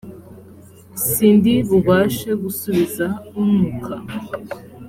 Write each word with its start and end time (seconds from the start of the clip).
sindi 1.09 1.53
bubashe 1.69 2.29
gusubiza 2.41 3.05
untuka 3.41 3.93